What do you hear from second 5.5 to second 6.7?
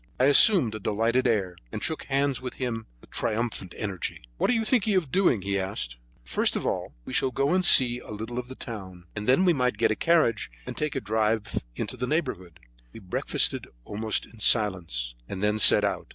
asked. "First of